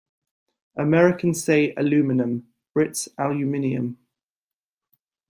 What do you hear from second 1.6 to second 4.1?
aluminum, Brits aluminium